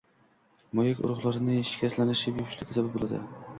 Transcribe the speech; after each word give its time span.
Moyak, 0.79 1.03
urug‘ 1.09 1.21
yo‘llari 1.27 1.59
shikastlanishi 1.73 2.35
bepushtlikka 2.41 2.81
sabab 2.81 2.99
bo‘ladi. 2.99 3.25